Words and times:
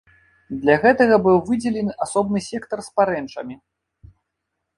Для 0.61 0.77
гэтага 0.85 1.19
быў 1.27 1.37
выдзелены 1.49 1.93
асобны 2.07 2.39
сектар 2.49 2.79
з 2.87 2.93
парэнчамі. 2.97 3.55